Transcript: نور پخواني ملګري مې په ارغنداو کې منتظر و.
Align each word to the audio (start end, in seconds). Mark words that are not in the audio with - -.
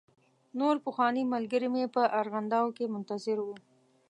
نور 0.59 0.75
پخواني 0.85 1.23
ملګري 1.33 1.67
مې 1.73 1.85
په 1.95 2.01
ارغنداو 2.19 2.67
کې 2.77 2.85
منتظر 2.93 3.37
و. 3.41 3.47